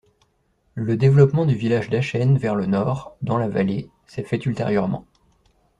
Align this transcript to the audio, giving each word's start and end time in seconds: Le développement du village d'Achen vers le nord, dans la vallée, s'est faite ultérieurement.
Le 0.73 0.97
développement 0.97 1.45
du 1.45 1.53
village 1.53 1.91
d'Achen 1.91 2.35
vers 2.35 2.55
le 2.55 2.65
nord, 2.65 3.15
dans 3.21 3.37
la 3.37 3.47
vallée, 3.47 3.91
s'est 4.07 4.23
faite 4.23 4.47
ultérieurement. 4.47 5.05